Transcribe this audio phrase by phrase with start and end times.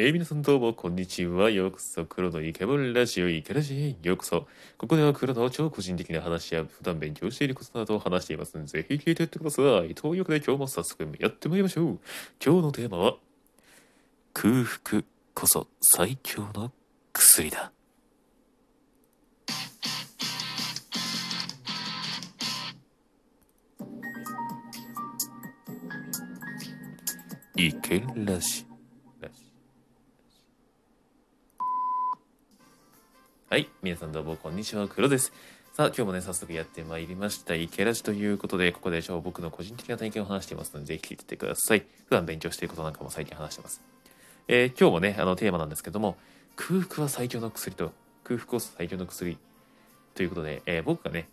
[0.00, 1.50] えー、皆さんどうもこんにちは。
[1.50, 4.46] ようこそ黒のイケボンラジオイケラジへようこそ。
[4.76, 9.96] ここでは黒の超個人的な話や普段勉強していることなどを話していますので、ぜひ聞いていってください。
[9.96, 11.98] というわけで今日も早速やってまいりましょう。
[12.40, 13.16] 今日のテーマは、
[14.34, 15.02] 空腹
[15.34, 16.70] こそ最強の
[17.12, 17.72] 薬だ。
[27.56, 28.67] イケラジ。
[33.50, 33.66] はい。
[33.82, 34.86] 皆さんどうも、こんにちは。
[34.88, 35.32] 黒です。
[35.72, 37.54] さあ、今日もね、早速やってまいりました。
[37.54, 41.86] イケラジということで、ここで超僕の個人的な体験を話していますので、ぜひ聞いててください。
[42.08, 43.80] 普段勉強していることなんかも最近話してます。
[44.48, 46.18] えー、今日もね、あの、テーマなんですけども、
[46.56, 49.38] 空腹は最強の薬と、空腹こそ最強の薬
[50.14, 51.26] ということで、えー、僕がね、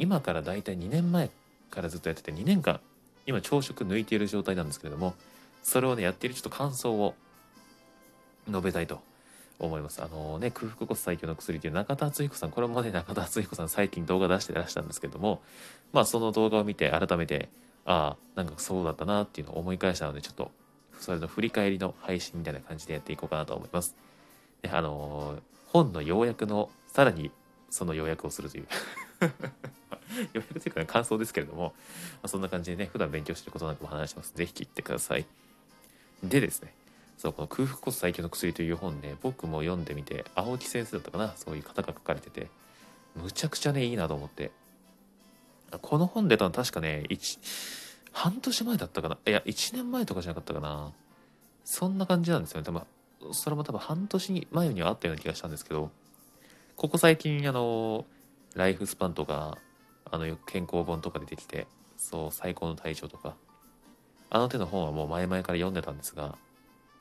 [0.00, 1.30] 今からだいたい2年前
[1.70, 2.80] からずっとやってて、2年間、
[3.24, 5.14] 今朝食抜いている状態なんですけれども、
[5.62, 7.14] それをね、やっているちょっと感想を
[8.48, 9.00] 述べたいと
[9.58, 10.02] 思います。
[10.02, 15.40] あのね、空腹こそ最強の薬っていう中田敦彦さん、これもね、中田敦彦さん最近動画出してらしたんですけども、
[15.92, 17.48] まあその動画を見て改めて、
[17.84, 20.50] ああ、なんかそうだったなっていうのを思い返したので、ちょっと、
[21.00, 23.94] それの振り返りの配信みたいな感じでやっていこうかなと思います。
[24.62, 27.30] で、あの本の要約の、さらに
[27.70, 28.66] その要約をするという
[30.32, 31.74] 要約というか、ね、感想ですけれども、
[32.14, 34.32] まあ、そんな感じでね、普段勉強してることなんかも話してます。
[34.34, 35.26] ぜひ聞いてください。
[36.22, 36.72] でですね、
[37.16, 42.48] そう、この空腹こそ最強の薬という本ね、僕も読んでみて、青木先生だったかな、そういう方が書かれてて、
[43.14, 44.50] むちゃくちゃね、いいなと思って。
[45.82, 47.38] この本出たの確かね、1、
[48.12, 49.18] 半年前だったかな。
[49.26, 50.92] いや、1年前とかじゃなかったかな。
[51.64, 52.64] そんな感じなんですよね。
[52.64, 52.82] 多分、
[53.32, 55.90] それも多分半年前にはあったような気がしたんですけど、
[56.76, 58.04] ここ最近、あの、
[58.54, 59.58] ライフスパンとか、
[60.10, 63.34] あの、健康本とか出てきて、そう、最高の体調とか、
[64.28, 66.36] あの手の本はもう前々から読んでたんですが、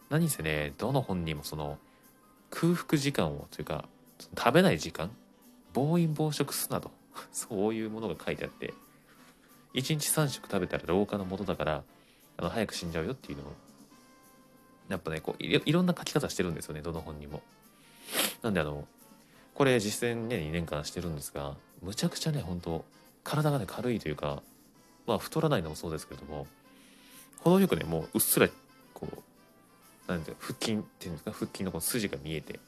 [0.10, 1.78] 何せねどの本にもその
[2.50, 3.86] 空腹時間をというか
[4.38, 5.12] 食べない時間
[5.74, 6.92] 暴飲暴食すなど
[7.32, 8.74] そういうものが書いてあって
[9.74, 11.84] 1日3食食べたら老化のもとだから
[12.38, 13.54] あの早く死んじゃうよっていうのを
[14.90, 17.42] やっぱねこういろんな書き方してるんですよねどの本にも。
[18.42, 18.88] なんであの
[19.56, 22.86] これ実践ね2年間してるんですがむちゃくちゃね本当
[23.24, 24.44] 体がね軽いというか
[25.08, 26.46] まあ太らないのもそうですけれども
[27.40, 28.48] 程よくねもううっすら
[28.94, 29.24] こう
[30.08, 31.32] なんていう腹筋っていうんですか？
[31.32, 32.60] 腹筋のこの筋が見えて。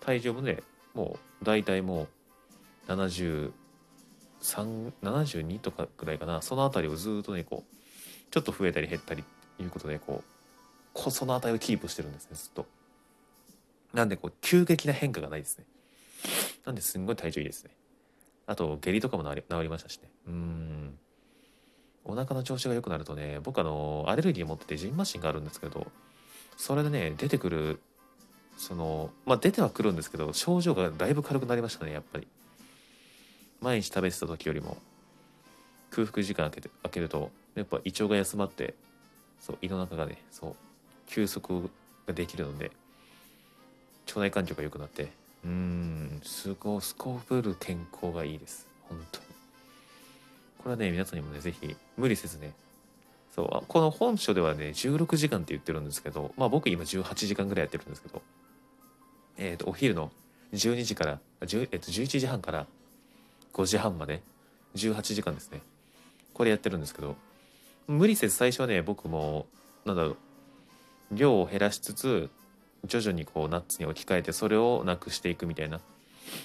[0.00, 0.58] 体重もね
[0.94, 2.06] もう大体も
[2.88, 6.42] う7372とかぐらいかな。
[6.42, 7.70] その辺りをずっとねこう
[8.30, 9.24] ちょっと増えたり減ったり
[9.56, 10.22] ということでこ
[10.94, 12.66] うその値をキープしてるんですねずっと。
[13.92, 15.64] なんでこう急激な変化がないですね。
[16.64, 17.70] なんですんごい体重いいですね。
[18.46, 20.08] あと下痢とかも治治りましたしね。
[20.28, 20.98] うん。
[22.08, 25.86] お腹の調子が良くなるとね僕あのアレルギー持っててジンマシンがあるんですけど
[26.56, 27.80] それでね出てくる
[28.56, 32.26] そのまあ出てはくるんですけど症状がだいぶ軽くなりましたねやっぱり。
[33.60, 34.76] 毎日食べてた時よりも。
[35.90, 38.74] 空腹時間空けて開けるとやっぱ胃腸が休まって
[39.40, 40.54] そう胃の中がねそう
[41.06, 41.70] 休息
[42.06, 42.70] ができるので
[44.08, 45.10] 腸内環境が良くなって
[45.44, 48.66] うんすごいすこぶる健康がいいです。
[48.88, 49.25] 本当に。
[50.66, 52.52] これはね、皆さんにもね、ぜひ無理せずね、
[53.36, 58.20] そう、この本書ではね、16時間って言ってるんですけど、まあ僕今18時間ぐらいやってるんですけど、
[59.38, 60.10] えっ、ー、と、お昼の
[60.54, 62.66] 12時から、10え、ー、と、11時半から
[63.52, 64.22] 5時半まで、
[64.74, 65.60] 18時間ですね。
[66.34, 67.14] これやってるんですけど、
[67.86, 69.46] 無理せず最初はね、僕も、
[69.84, 70.16] なんだろう、
[71.12, 72.28] 量を減らしつつ、
[72.84, 75.80] 徐々にこうナッツに置き換えてそれをなくしていくみたいな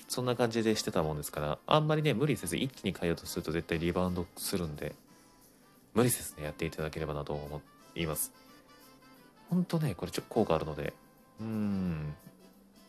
[0.07, 4.93] そんな感じでしてたもんですからあんまりね無理せず一気に変えようとすると絶対リバウンドするんで
[5.93, 7.61] 無理せずねやっていただければなと思
[7.95, 8.31] います。
[9.49, 10.93] ほんとねこれちょっと効果あるので
[11.39, 12.13] うん。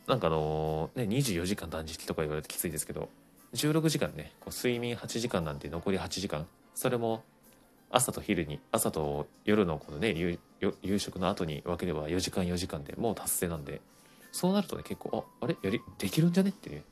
[0.06, 3.08] なんかあのー、ね24時間断食とか言われてきついですけど
[3.54, 7.22] 16時間ねこう睡眠8時間なんて残り8時間それも
[7.90, 10.14] 朝と昼に朝と夜のこのね
[10.82, 13.80] 夕食の後に分ければ4時間4時間でもう達成なんで
[14.32, 15.56] そうなるとね、結構、あ、あれ？
[15.62, 16.50] やり、できるんじゃね？
[16.50, 16.82] っていう、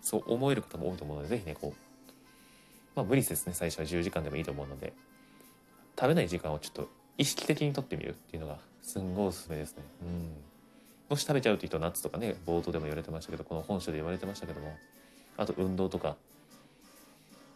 [0.00, 1.78] そう思える方も多いと思うので、ぜひね、こう、
[2.96, 4.92] まあ無理せずね、最初は10時間でもいいと思うので、
[5.98, 6.88] 食べない時間をちょっと
[7.18, 9.84] 意識的にとってみるっていうのが、すんごいおすすめですね。
[10.02, 10.32] うん。
[11.10, 14.74] もし食べちゃうというと、ナッツとかね、冒頭でも言われてましたけど、この本書で言われてましたけども、
[15.36, 16.16] あと運動とか、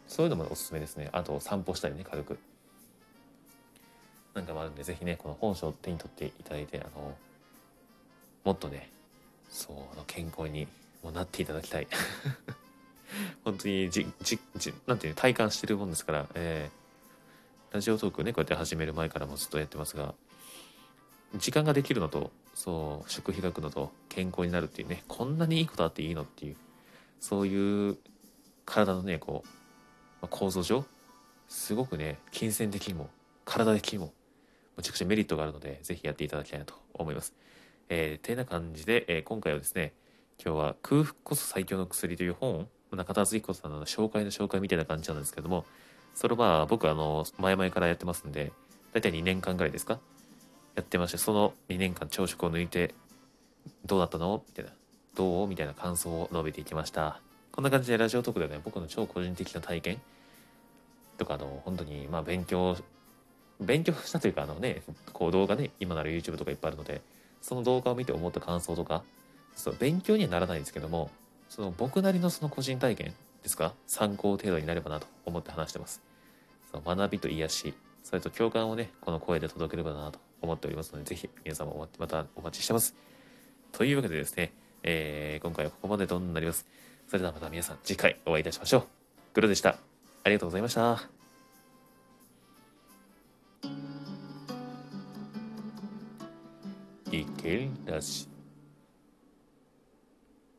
[0.07, 1.09] そういうのもおすすめですね。
[1.13, 2.39] あと散歩したりね、軽く。
[4.35, 7.17] なんかもあるんで、ぜひね、この本書を手に取っていただいて、あの、
[8.45, 8.91] もっとね、
[9.57, 9.77] そう
[10.07, 10.69] 健康に
[11.03, 11.89] もなっていただきたい
[13.43, 20.15] 本当にじじじなんていう体感してるもんですから、えー、ラジオトークねこうやって始める前からもずっとやってますが
[21.37, 26.57] 時間ができるのとそう食費額のと健康になるっていうねこんなにいいことあっていいのっていう
[27.19, 27.97] そういう
[28.67, 29.49] 体のねこう、
[30.21, 30.85] まあ、構造上
[31.49, 33.09] すごくね金銭的にも
[33.47, 34.13] 体的にも
[34.77, 37.33] むちゃくちゃメリットがあるのでぜひやっていただきたいなと思います。
[37.89, 39.93] えー、てな感じで、えー、今回はですね
[40.45, 45.65] 今日は空腹こそ最強の薬という本中田敦彦さんの紹介の紹介みたいな感じなんですけども
[46.15, 48.53] それは僕あの前々からやってますんで
[48.93, 49.99] 大体2年間ぐらいですか？
[50.75, 52.95] やってましてその2年間朝食を抜いて
[53.85, 54.43] どうだったの？
[54.47, 54.71] みたいな
[55.15, 55.49] どう？
[55.49, 57.21] みたいな感想を述べていきました。
[57.53, 60.01] こんな感じでラジオトークでね僕の超個人的な体験
[61.19, 62.77] とかあの本当にまあ勉強
[63.61, 67.01] 勉強したというかあのねこう動画ね今なら YouTube とかいっぱいあるので
[67.41, 69.03] その動画を見て思った感想とか
[69.55, 71.11] そう勉強にはならないんですけども
[71.49, 73.75] その僕なりのその個人体験ですか？
[73.87, 76.03] 参考程度になればなと思って話してます。
[76.71, 82.95] その学びと癒しそれと共感をねこの声で届ければなと思っておりますのでぜひ皆様またお待ちしてます。
[83.73, 84.53] というわけでですね、
[84.83, 86.67] えー、今回はここまでとなります。
[87.09, 88.85] それではまた皆さん次回お会いいたしましょう。
[89.35, 89.79] グロでした。
[90.25, 91.09] ありがとうございました。
[97.13, 98.29] いけらし